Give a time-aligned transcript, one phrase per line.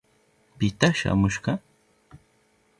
[0.57, 1.51] ¿Pita shamushka?